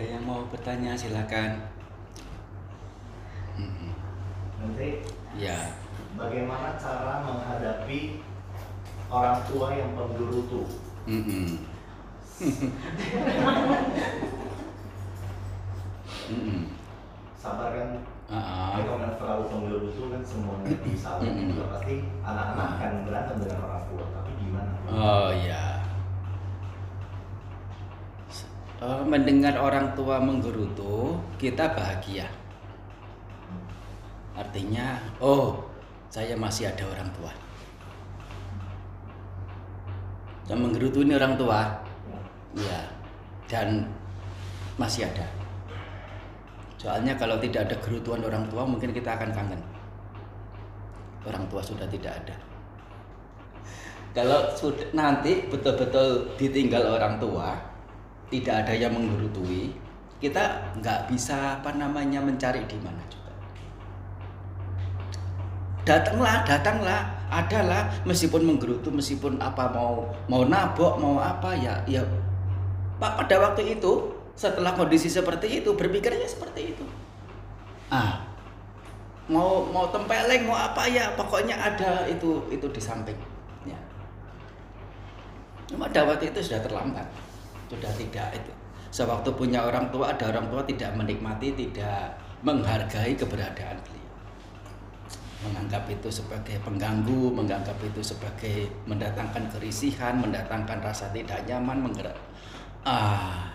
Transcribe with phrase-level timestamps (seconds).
[0.00, 1.60] Ada yang mau bertanya silakan.
[4.56, 5.04] Menteri,
[5.36, 5.76] Ya,
[6.16, 8.24] bagaimana cara menghadapi
[9.12, 10.64] orang tua yang penggerutu?
[11.04, 11.68] Mm-mm.
[16.32, 16.60] Mm-mm.
[17.36, 17.88] Sabar kan?
[18.32, 21.20] Ah, Kalau nggak terlalu penggerutu kan semuanya bisa.
[21.20, 21.52] Mm-mm.
[21.52, 22.72] Juga pasti anak-anak Ah.
[22.80, 24.04] akan berantem dengan orang tua.
[24.16, 24.72] Tapi gimana?
[24.88, 25.84] Oh ya.
[28.80, 32.30] Eh, mendengar orang tua menggerutu, kita bahagia.
[34.38, 35.66] Artinya, oh,
[36.06, 37.32] saya masih ada orang tua.
[40.46, 41.60] Yang menggerutu ini orang tua,
[42.54, 42.80] ya,
[43.50, 43.90] dan
[44.78, 45.26] masih ada.
[46.78, 49.60] Soalnya kalau tidak ada gerutuan orang tua, mungkin kita akan kangen.
[51.26, 52.50] Orang tua sudah tidak ada
[54.10, 54.50] kalau
[54.90, 57.54] nanti betul-betul ditinggal orang tua
[58.30, 59.74] tidak ada yang menggurutui
[60.20, 63.32] kita nggak bisa apa namanya mencari di mana juga.
[65.88, 67.00] Datanglah datanglah
[67.32, 72.04] adalah meskipun menggerutu meskipun apa mau mau nabok mau apa ya ya.
[73.00, 76.84] Pak pada waktu itu setelah kondisi seperti itu berpikirnya seperti itu.
[77.88, 78.28] Ah
[79.32, 83.16] mau mau tempeleng mau apa ya pokoknya ada itu itu di samping
[83.64, 83.80] ya.
[85.64, 87.08] Cuma pada waktu itu sudah terlambat
[87.70, 88.52] sudah tidak itu.
[88.90, 94.14] Sewaktu punya orang tua ada orang tua tidak menikmati tidak menghargai keberadaan beliau.
[95.46, 102.18] Menganggap itu sebagai pengganggu menganggap itu sebagai mendatangkan kerisihan mendatangkan rasa tidak nyaman menggerak.
[102.82, 103.54] Ah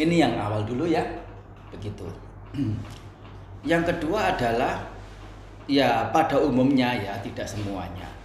[0.00, 1.04] ini yang awal dulu ya.
[1.68, 2.08] Begitu.
[3.70, 4.86] Yang kedua adalah
[5.68, 8.17] ya pada umumnya ya tidak semuanya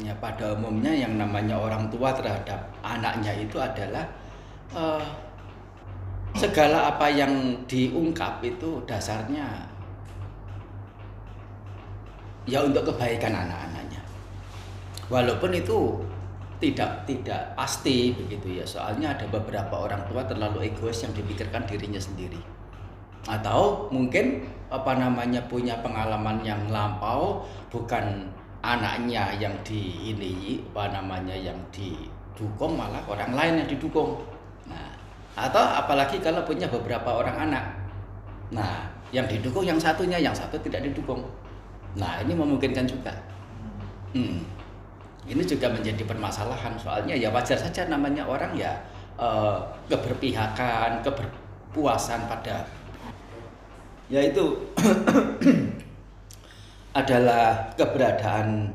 [0.00, 4.04] ya pada umumnya yang namanya orang tua terhadap anaknya itu adalah
[4.72, 5.04] eh,
[6.36, 9.46] segala apa yang diungkap itu dasarnya
[12.48, 14.00] ya untuk kebaikan anak-anaknya.
[15.10, 15.98] Walaupun itu
[16.60, 21.98] tidak tidak pasti begitu ya soalnya ada beberapa orang tua terlalu egois yang dipikirkan dirinya
[21.98, 22.38] sendiri.
[23.28, 31.32] Atau mungkin apa namanya punya pengalaman yang lampau bukan anaknya yang di ini apa namanya
[31.32, 34.20] yang didukung malah orang lain yang didukung.
[34.68, 34.92] Nah
[35.36, 37.64] atau apalagi kalau punya beberapa orang anak.
[38.52, 41.24] Nah yang didukung yang satunya yang satu tidak didukung.
[41.96, 43.12] Nah ini memungkinkan juga.
[44.12, 44.44] Hmm.
[45.24, 46.76] Ini juga menjadi permasalahan.
[46.76, 48.76] Soalnya ya wajar saja namanya orang ya
[49.16, 52.66] eh, keberpihakan, keberpuasan pada
[54.10, 54.42] yaitu
[56.94, 58.74] adalah keberadaan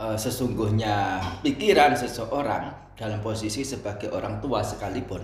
[0.00, 5.20] eh, sesungguhnya pikiran seseorang dalam posisi sebagai orang tua sekalipun.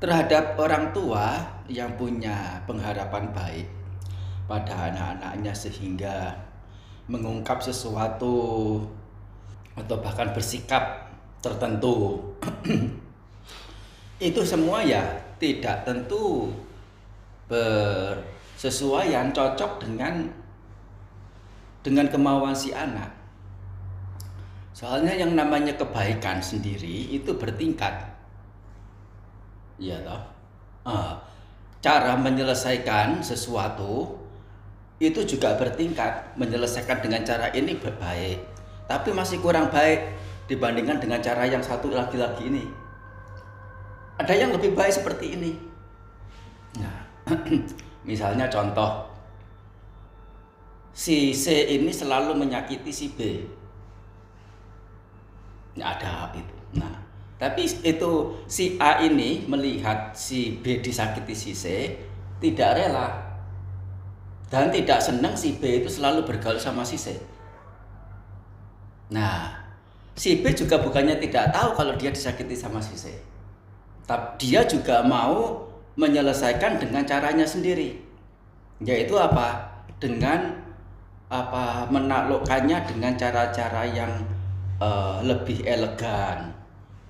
[0.00, 1.38] Terhadap orang tua
[1.70, 3.68] yang punya pengharapan baik
[4.50, 6.34] pada anak-anaknya sehingga
[7.06, 8.34] mengungkap sesuatu
[9.78, 12.20] atau bahkan bersikap tertentu
[14.28, 15.02] itu semua ya
[15.42, 16.54] tidak tentu
[17.50, 20.41] bersesuaian cocok dengan
[21.82, 23.10] dengan kemauan si anak.
[24.72, 27.92] Soalnya yang namanya kebaikan sendiri itu bertingkat.
[29.76, 30.22] Ya toh?
[30.86, 31.20] Ah,
[31.82, 34.16] cara menyelesaikan sesuatu
[35.02, 36.38] itu juga bertingkat.
[36.38, 38.38] Menyelesaikan dengan cara ini baik.
[38.88, 40.14] Tapi masih kurang baik
[40.46, 42.64] dibandingkan dengan cara yang satu lagi-lagi ini.
[44.18, 45.52] Ada yang lebih baik seperti ini.
[46.80, 46.96] Nah
[48.08, 49.11] misalnya contoh
[50.92, 53.20] si C ini selalu menyakiti si B
[55.72, 57.00] Nah, ada itu nah
[57.40, 58.12] tapi itu
[58.44, 61.96] si A ini melihat si B disakiti si C
[62.38, 63.32] tidak rela
[64.52, 67.16] dan tidak senang si B itu selalu bergaul sama si C.
[69.08, 69.48] Nah,
[70.12, 73.16] si B juga bukannya tidak tahu kalau dia disakiti sama si C.
[74.04, 77.96] Tapi dia juga mau menyelesaikan dengan caranya sendiri.
[78.84, 79.72] Yaitu apa?
[79.96, 80.61] Dengan
[81.32, 84.12] apa menaklukkannya dengan cara-cara yang
[84.76, 86.52] eh, lebih elegan,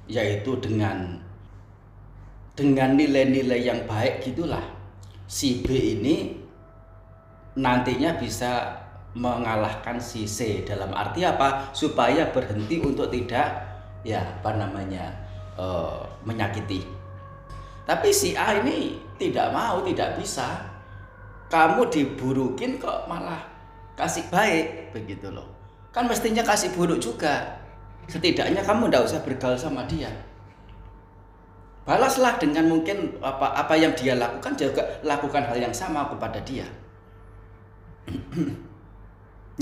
[0.06, 1.18] yaitu dengan
[2.54, 4.62] dengan nilai-nilai yang baik gitulah.
[5.26, 6.38] Si B ini
[7.58, 8.78] nantinya bisa
[9.18, 10.62] mengalahkan si C.
[10.62, 11.74] Dalam arti apa?
[11.74, 13.74] Supaya berhenti untuk tidak
[14.06, 15.10] ya apa namanya
[15.58, 16.86] eh, menyakiti.
[17.82, 20.70] Tapi si A ini tidak mau tidak bisa.
[21.50, 23.51] Kamu diburukin kok malah
[23.98, 25.48] kasih baik begitu loh
[25.92, 27.60] kan mestinya kasih buruk juga
[28.08, 30.10] setidaknya kamu tidak usah bergaul sama dia
[31.82, 36.66] balaslah dengan mungkin apa apa yang dia lakukan juga lakukan hal yang sama kepada dia.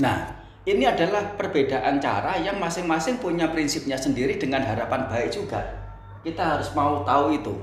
[0.03, 0.17] nah,
[0.65, 5.61] ini adalah perbedaan cara yang masing-masing punya prinsipnya sendiri dengan harapan baik juga.
[6.21, 7.53] Kita harus mau tahu itu.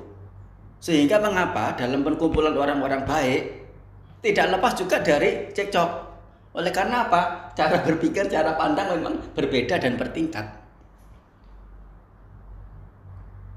[0.82, 3.42] Sehingga mengapa dalam perkumpulan orang-orang baik
[4.22, 6.07] tidak lepas juga dari cekcok.
[6.58, 7.54] Oleh karena apa?
[7.54, 10.42] Cara berpikir, cara pandang memang berbeda dan bertingkat.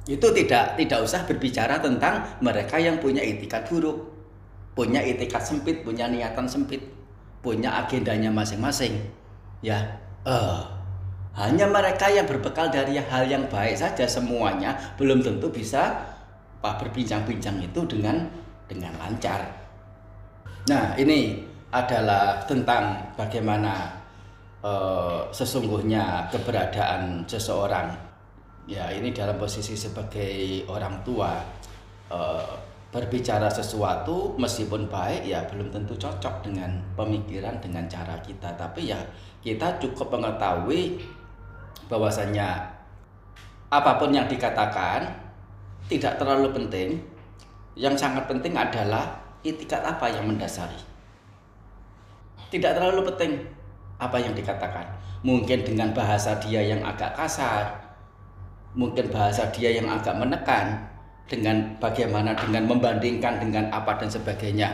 [0.05, 4.05] Itu tidak tidak usah berbicara tentang mereka yang punya etikat buruk,
[4.77, 6.81] punya etikat sempit, punya niatan sempit,
[7.41, 9.01] punya agendanya masing-masing.
[9.65, 10.65] Ya, uh,
[11.37, 16.05] hanya mereka yang berbekal dari hal yang baik saja semuanya belum tentu bisa
[16.61, 18.29] pak berbincang-bincang itu dengan
[18.69, 19.41] dengan lancar.
[20.69, 23.87] Nah, ini adalah tentang bagaimana
[24.59, 27.95] uh, sesungguhnya keberadaan seseorang.
[28.69, 31.41] Ya, ini dalam posisi sebagai orang tua
[32.11, 32.53] uh,
[32.91, 38.51] berbicara sesuatu meskipun baik ya belum tentu cocok dengan pemikiran dengan cara kita.
[38.59, 38.99] Tapi ya
[39.39, 40.99] kita cukup mengetahui
[41.87, 42.67] bahwasanya
[43.71, 45.07] apa pun yang dikatakan
[45.87, 46.99] tidak terlalu penting.
[47.79, 50.90] Yang sangat penting adalah itikat apa yang mendasari.
[52.51, 53.39] Tidak terlalu penting
[53.97, 54.83] apa yang dikatakan.
[55.23, 57.71] Mungkin dengan bahasa dia yang agak kasar,
[58.75, 60.91] mungkin bahasa dia yang agak menekan,
[61.31, 64.67] dengan bagaimana dengan membandingkan dengan apa dan sebagainya,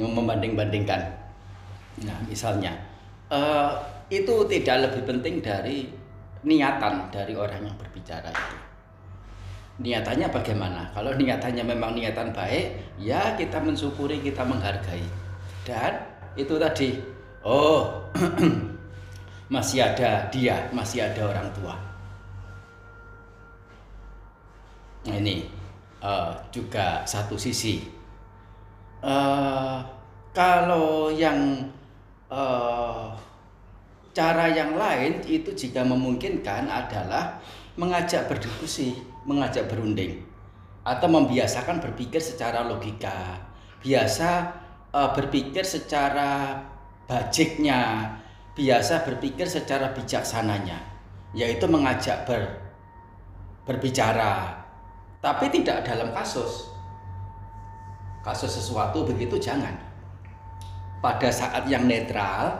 [0.00, 1.04] membanding-bandingkan.
[2.08, 2.72] Nah, misalnya
[3.28, 3.76] uh,
[4.08, 5.92] itu tidak lebih penting dari
[6.48, 8.72] niatan dari orang yang berbicara itu
[9.80, 10.84] niatannya bagaimana?
[10.92, 15.02] Kalau niatannya memang niatan baik, ya kita mensyukuri, kita menghargai.
[15.64, 16.96] Dan itu tadi,
[17.44, 18.08] oh
[19.54, 21.74] masih ada dia, masih ada orang tua.
[25.02, 25.44] Nah, ini
[25.98, 27.82] uh, juga satu sisi.
[29.02, 29.82] Uh,
[30.30, 31.66] kalau yang
[32.30, 33.10] uh,
[34.14, 37.42] cara yang lain itu jika memungkinkan adalah
[37.74, 38.94] mengajak berdiskusi
[39.24, 40.22] mengajak berunding
[40.82, 43.38] atau membiasakan berpikir secara logika,
[43.82, 44.50] biasa
[44.92, 46.60] uh, berpikir secara
[47.08, 48.12] bajiknya,
[48.52, 50.78] biasa berpikir secara bijaksananya,
[51.32, 52.60] yaitu mengajak ber,
[53.64, 54.62] berbicara,
[55.24, 56.70] tapi tidak dalam kasus.
[58.22, 59.74] Kasus sesuatu begitu jangan.
[61.02, 62.54] Pada saat yang netral,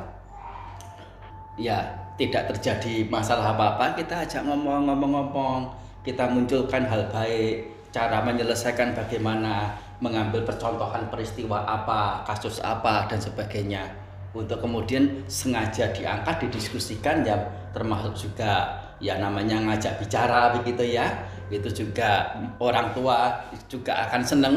[1.54, 1.78] ya
[2.18, 5.70] tidak terjadi masalah apa-apa, kita ajak ngomong-ngomong-ngomong
[6.02, 13.86] kita munculkan hal baik, cara menyelesaikan bagaimana, mengambil percontohan peristiwa apa, kasus apa dan sebagainya.
[14.34, 17.38] Untuk kemudian sengaja diangkat, didiskusikan ya
[17.70, 21.06] termasuk juga ya namanya ngajak bicara begitu ya.
[21.46, 24.56] Itu juga orang tua juga akan seneng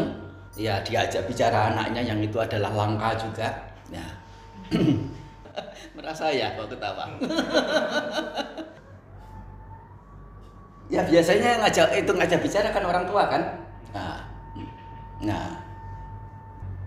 [0.57, 3.47] ya diajak bicara anaknya yang itu adalah langka juga.
[3.93, 4.05] Ya.
[5.95, 7.05] Merasa ya kok ketawa.
[10.93, 13.41] ya biasanya ngajak itu ngajak bicara kan orang tua kan
[13.89, 14.24] nah
[15.23, 15.63] nah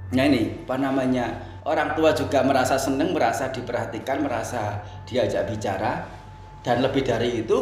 [0.08, 1.36] nah ini apa namanya
[1.68, 6.16] orang tua juga merasa senang merasa diperhatikan merasa diajak bicara.
[6.58, 7.54] Dan lebih dari itu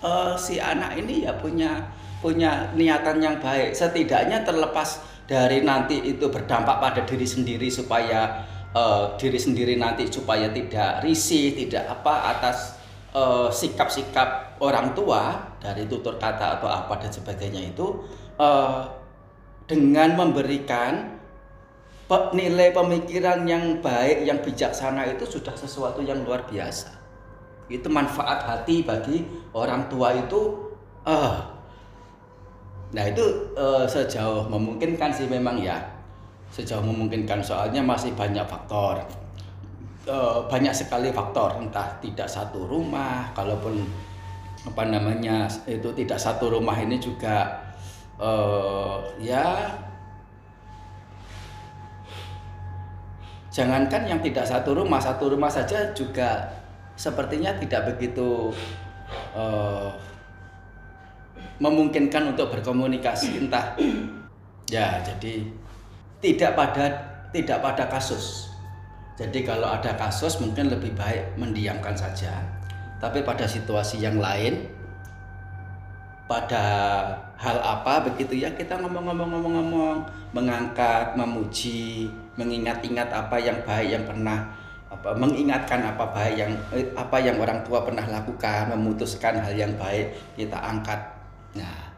[0.00, 1.84] uh, si anak ini ya punya
[2.22, 3.74] punya niatan yang baik.
[3.74, 10.48] Setidaknya terlepas dari nanti itu berdampak pada diri sendiri supaya uh, diri sendiri nanti supaya
[10.48, 12.78] tidak risih tidak apa atas
[13.08, 18.04] Eh, sikap-sikap uh, orang tua dari tutur kata atau apa dan sebagainya itu
[18.36, 18.84] uh,
[19.68, 21.20] dengan memberikan
[22.32, 26.88] nilai pemikiran yang baik, yang bijaksana itu sudah sesuatu yang luar biasa.
[27.68, 30.72] Itu manfaat hati bagi orang tua itu.
[31.04, 31.36] Uh,
[32.96, 35.76] nah itu uh, sejauh memungkinkan sih memang ya,
[36.48, 39.04] sejauh memungkinkan soalnya masih banyak faktor
[40.08, 43.84] Eh, banyak sekali faktor entah tidak satu rumah kalaupun
[44.64, 47.44] apa namanya itu tidak satu rumah ini juga
[48.18, 49.72] uh, ya
[53.50, 56.46] jangankan yang tidak satu rumah satu rumah saja juga
[56.94, 58.52] sepertinya tidak begitu
[59.34, 59.90] uh,
[61.58, 63.74] memungkinkan untuk berkomunikasi entah
[64.70, 65.42] ya jadi
[66.22, 66.84] tidak pada
[67.34, 68.48] tidak pada kasus
[69.18, 72.38] jadi kalau ada kasus mungkin lebih baik mendiamkan saja.
[73.02, 74.70] Tapi pada situasi yang lain,
[76.30, 76.64] pada
[77.38, 80.02] hal apa begitu ya kita ngomong-ngomong-ngomong-ngomong,
[80.34, 84.50] mengangkat, memuji, mengingat-ingat apa yang baik yang pernah
[84.88, 89.70] apa mengingatkan apa baik yang eh, apa yang orang tua pernah lakukan, memutuskan hal yang
[89.78, 90.98] baik kita angkat.
[91.54, 91.94] Nah,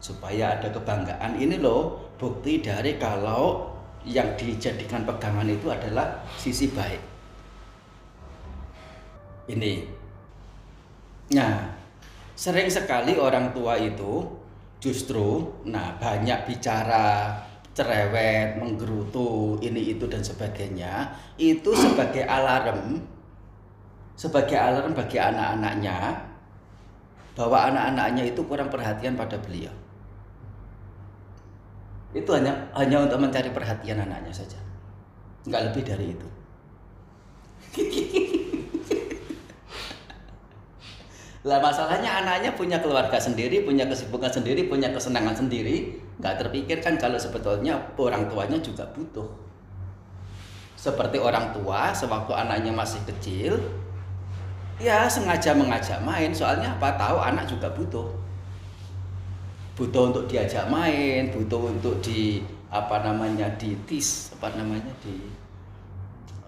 [0.00, 1.36] supaya ada kebanggaan.
[1.36, 3.72] Ini loh bukti dari kalau
[4.08, 7.02] yang dijadikan pegangan itu adalah sisi baik.
[9.52, 9.72] Ini.
[11.36, 11.84] Nah
[12.34, 14.43] sering sekali orang tua itu
[14.84, 17.40] justru nah banyak bicara
[17.72, 21.08] cerewet menggerutu ini itu dan sebagainya
[21.40, 23.00] itu sebagai alarm
[24.14, 25.98] sebagai alarm bagi anak-anaknya
[27.34, 29.74] bahwa anak-anaknya itu kurang perhatian pada beliau.
[32.14, 34.54] Itu hanya hanya untuk mencari perhatian anaknya saja.
[35.50, 36.28] Nggak lebih dari itu
[41.44, 47.20] lah masalahnya anaknya punya keluarga sendiri punya kesibukan sendiri punya kesenangan sendiri nggak terpikirkan kalau
[47.20, 49.26] sebetulnya orang tuanya juga butuh.
[50.78, 53.60] Seperti orang tua sewaktu anaknya masih kecil
[54.78, 56.30] ya sengaja mengajak main.
[56.30, 56.94] Soalnya apa?
[56.94, 58.08] Tahu anak juga butuh.
[59.74, 65.18] Butuh untuk diajak main, butuh untuk di apa namanya ditis, apa namanya di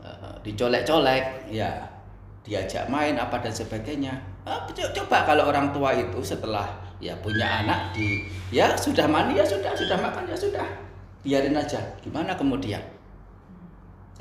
[0.06, 1.90] uh, dicolek-colek, ya.
[2.46, 4.14] Diajak main apa dan sebagainya.
[4.46, 6.70] Ah, coba kalau orang tua itu setelah
[7.02, 10.66] ya punya anak di ya sudah mandi ya sudah, sudah makan ya sudah,
[11.26, 11.82] biarin aja.
[11.98, 12.78] Gimana kemudian?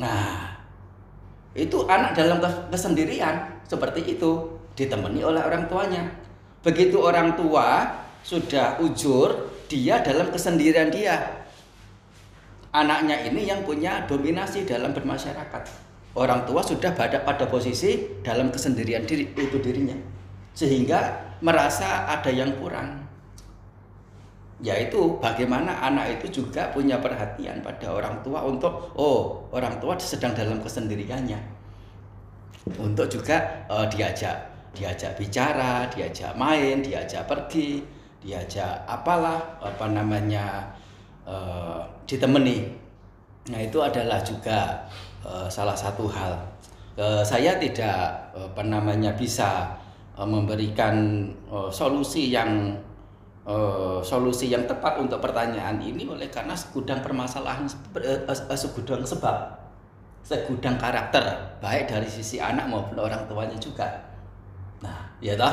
[0.02, 0.50] Nah,
[1.54, 2.42] itu anak dalam
[2.74, 6.10] kesendirian seperti itu ditemani oleh orang tuanya.
[6.66, 7.86] Begitu orang tua
[8.26, 9.30] sudah ujur,
[9.70, 11.46] dia dalam kesendirian dia.
[12.74, 15.85] Anaknya ini yang punya dominasi dalam bermasyarakat.
[16.16, 19.96] Orang tua sudah pada pada posisi dalam kesendirian diri itu dirinya.
[20.56, 23.04] Sehingga merasa ada yang kurang.
[24.64, 30.32] Yaitu bagaimana anak itu juga punya perhatian pada orang tua untuk oh, orang tua sedang
[30.32, 31.38] dalam kesendiriannya.
[32.80, 37.80] Untuk juga uh, diajak diajak bicara, diajak main, diajak pergi,
[38.20, 40.68] diajak apalah apa namanya
[41.24, 42.68] uh, ditemani.
[43.50, 44.84] Nah itu adalah juga
[45.26, 46.38] uh, salah satu hal.
[46.96, 49.82] Uh, saya tidak uh, apa bisa
[50.16, 51.28] memberikan
[51.76, 52.72] solusi yang
[54.00, 57.68] solusi yang tepat untuk pertanyaan ini oleh karena segudang permasalahan
[58.56, 59.60] segudang sebab
[60.24, 61.20] segudang karakter
[61.60, 63.92] baik dari sisi anak maupun orang tuanya juga.
[64.80, 65.52] Nah, ya toh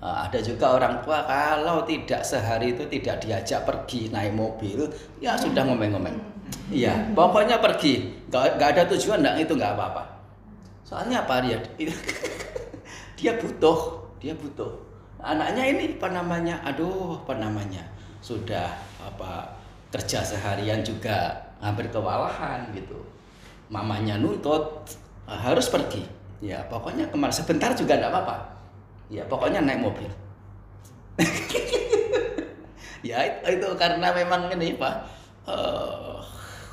[0.00, 4.88] Eh, ada juga orang tua kalau tidak sehari itu tidak diajak pergi naik mobil,
[5.20, 6.16] ya sudah ngomeng-ngomeng.
[6.70, 10.02] Iya, pokoknya pergi, nggak, nggak ada tujuan, nggak itu nggak apa-apa.
[10.86, 11.58] Soalnya apa dia?
[13.18, 14.70] dia butuh, dia butuh.
[15.20, 16.62] Anaknya ini apa namanya?
[16.64, 17.82] Aduh, apa namanya?
[18.22, 18.70] Sudah
[19.02, 19.50] apa
[19.90, 22.96] kerja seharian juga hampir kewalahan gitu.
[23.68, 24.86] Mamanya nuntut
[25.26, 26.06] harus pergi.
[26.40, 28.60] Ya pokoknya kemarin sebentar juga enggak apa-apa
[29.10, 30.10] ya pokoknya naik mobil
[33.04, 34.94] ya itu, karena memang ini pak
[35.50, 36.22] uh,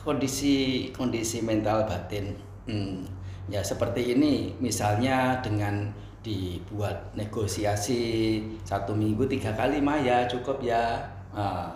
[0.07, 2.31] kondisi kondisi mental batin.
[2.63, 3.03] Hmm,
[3.51, 5.91] ya seperti ini misalnya dengan
[6.23, 11.03] dibuat negosiasi satu minggu tiga kali mah ya cukup ya.
[11.35, 11.67] Uh,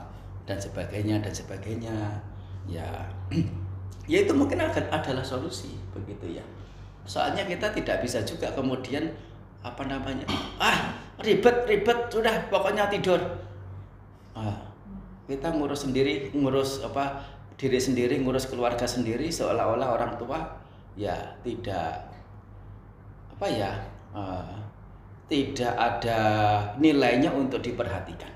[0.47, 1.95] dan sebagainya dan sebagainya.
[2.71, 2.87] Ya.
[4.09, 6.43] Ya itu mungkin adalah solusi begitu ya.
[7.05, 9.07] Soalnya kita tidak bisa juga kemudian
[9.61, 10.25] apa namanya
[10.59, 13.21] ah ribet ribet sudah pokoknya tidur.
[14.33, 14.57] Ah,
[15.29, 17.23] kita ngurus sendiri ngurus apa
[17.61, 20.41] diri sendiri ngurus keluarga sendiri seolah-olah orang tua
[20.97, 21.13] ya
[21.45, 22.09] tidak
[23.37, 23.71] apa ya
[24.17, 24.57] uh,
[25.29, 26.19] tidak ada
[26.81, 28.33] nilainya untuk diperhatikan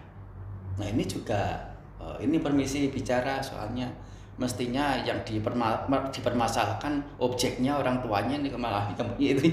[0.78, 1.58] nah ini juga
[1.98, 3.90] uh, ini permisi bicara soalnya
[4.36, 9.48] mestinya yang diperma dipermasalahkan objeknya orang tuanya ini malah itu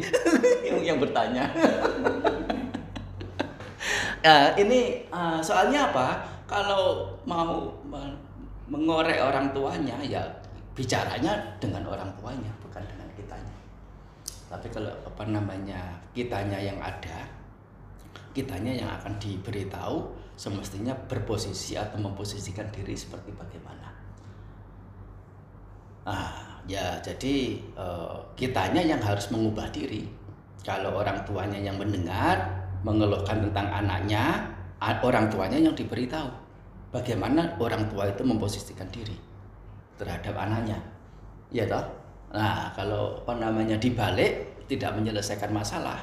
[0.66, 1.46] yang, yang bertanya.
[4.26, 6.26] nah, ini uh, soalnya apa?
[6.46, 7.72] Kalau mau
[8.68, 10.22] mengorek orang tuanya ya
[10.72, 13.56] bicaranya dengan orang tuanya bukan dengan kitanya.
[14.48, 15.80] Tapi kalau apa namanya
[16.16, 17.28] kitanya yang ada,
[18.32, 23.88] kitanya yang akan diberitahu semestinya berposisi atau memposisikan diri seperti bagaimana.
[26.02, 30.08] Ah, ya jadi uh, kitanya yang harus mengubah diri.
[30.62, 32.38] Kalau orang tuanya yang mendengar,
[32.86, 34.46] mengeluhkan tentang anaknya,
[35.02, 36.28] orang tuanya yang diberitahu
[36.92, 39.16] bagaimana orang tua itu memposisikan diri
[39.96, 40.78] terhadap anaknya.
[41.54, 41.84] Ya toh?
[42.32, 46.00] Nah, kalau apa namanya dibalik tidak menyelesaikan masalah.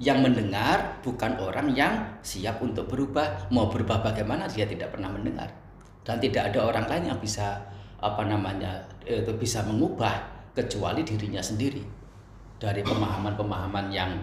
[0.00, 1.92] Yang mendengar bukan orang yang
[2.24, 5.52] siap untuk berubah, mau berubah bagaimana dia tidak pernah mendengar.
[6.00, 7.60] Dan tidak ada orang lain yang bisa
[8.00, 10.24] apa namanya itu bisa mengubah
[10.56, 11.84] kecuali dirinya sendiri
[12.56, 14.16] dari pemahaman-pemahaman yang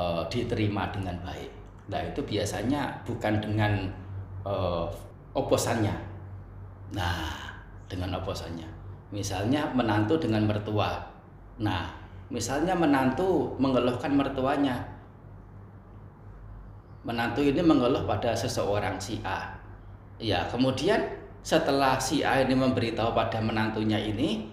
[0.00, 1.57] uh, diterima dengan baik.
[1.88, 3.88] Nah itu biasanya bukan dengan
[4.44, 4.88] uh,
[5.32, 5.92] oposannya.
[6.92, 7.32] Nah,
[7.88, 8.68] dengan oposannya.
[9.12, 11.00] Misalnya menantu dengan mertua.
[11.60, 11.88] Nah,
[12.28, 14.76] misalnya menantu mengeluhkan mertuanya.
[17.04, 19.56] Menantu ini mengeluh pada seseorang si A.
[20.20, 21.00] Ya, kemudian
[21.40, 24.44] setelah si A ini memberitahu pada menantunya ini,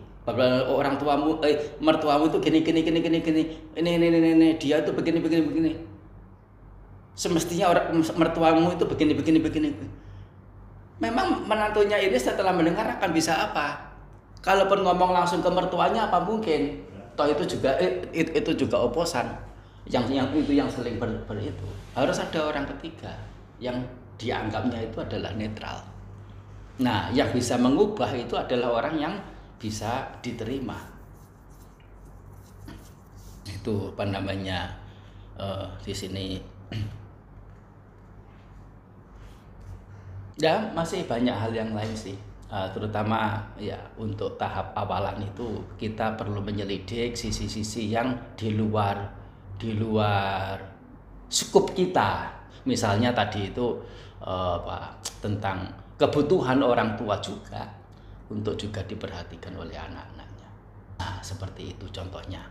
[0.71, 3.43] orang tuamu, eh, mertuamu itu gini gini gini gini gini,
[3.75, 4.47] ini ini ini, ini.
[4.55, 5.71] dia itu begini begini begini.
[7.15, 9.69] Semestinya orang mertuamu itu begini begini begini.
[10.99, 13.95] Memang menantunya ini setelah mendengar akan bisa apa?
[14.43, 16.83] Kalaupun ngomong langsung ke mertuanya apa mungkin?
[17.15, 19.31] Toh itu juga itu, itu juga oposan.
[19.87, 21.67] Yang yang itu yang saling ber, ber itu.
[21.95, 23.15] Harus ada orang ketiga
[23.63, 23.79] yang
[24.19, 25.79] dianggapnya itu adalah netral.
[26.83, 29.13] Nah, yang bisa mengubah itu adalah orang yang
[29.55, 30.75] bisa diterima.
[33.47, 34.75] Itu apa namanya
[35.39, 36.35] uh, di sini
[40.35, 42.17] Ya masih banyak hal yang lain sih.
[42.45, 49.09] Uh, terutama ya untuk tahap awalan itu kita perlu menyelidik sisi-sisi yang di luar
[49.55, 50.59] di luar
[51.31, 52.29] skup kita.
[52.67, 53.79] Misalnya tadi itu
[54.21, 57.63] uh, apa tentang kebutuhan orang tua juga
[58.27, 60.49] untuk juga diperhatikan oleh anak-anaknya.
[60.99, 62.41] Nah, seperti itu contohnya.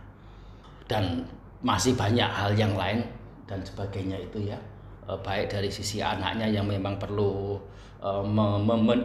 [0.85, 1.25] Dan
[1.65, 3.05] masih banyak hal yang lain
[3.49, 4.59] dan sebagainya itu ya.
[5.05, 7.61] Uh, baik dari sisi anaknya yang memang perlu
[8.05, 8.23] Eh,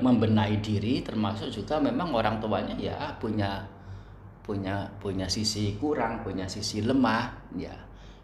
[0.05, 3.65] membenahi diri termasuk juga memang orang tuanya ya punya
[4.45, 7.73] punya punya sisi kurang punya sisi lemah ya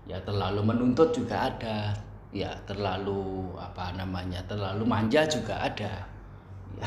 [0.04, 1.96] ya terlalu menuntut juga ada
[2.28, 6.04] ya terlalu apa namanya terlalu manja juga ada.
[6.76, 6.86] Ya.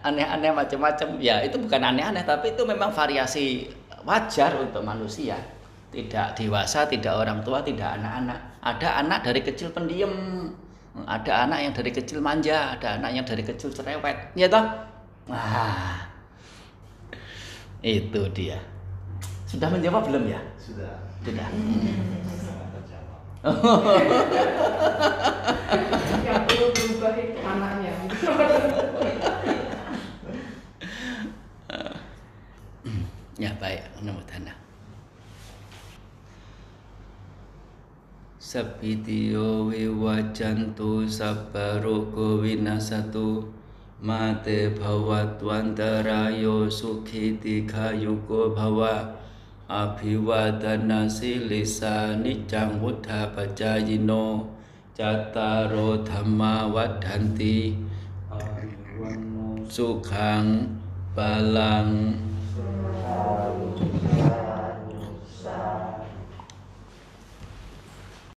[0.08, 1.20] aneh-aneh macam-macam.
[1.20, 3.68] Ya itu bukan aneh-aneh tapi itu memang variasi
[4.08, 5.36] wajar untuk manusia
[5.94, 10.10] tidak dewasa tidak orang tua tidak anak-anak ada anak dari kecil pendiam
[10.94, 14.30] ada anak yang dari kecil manja, ada anak yang dari kecil cerewet.
[14.38, 14.62] Ya toh?
[15.26, 16.06] Nah,
[17.82, 18.62] itu dia.
[19.50, 20.38] Sudah menjawab belum ya?
[20.54, 20.94] Sudah.
[21.26, 21.50] Sudah.
[22.78, 23.18] Terjawab.
[26.22, 27.90] yang perlu berubah itu anaknya.
[33.42, 33.82] ya baik,
[38.56, 39.36] สัพพิติโอ
[39.70, 43.30] วิวัจันตุสัพพโรโกวินาสตุ
[44.06, 44.46] มาเต
[44.78, 48.94] ภวัตวันตรายโสุขิติขายุโกภวะ
[49.74, 54.10] อภิวาตนาสิลิสานิจังวุธาปจายโน
[54.98, 55.74] จัตตารโอ
[56.10, 57.58] ธรรมาวัฏันติ
[59.74, 60.44] สุขัง
[61.16, 61.86] บาลัง